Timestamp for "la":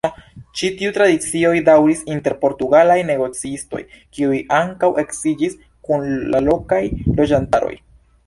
6.37-6.45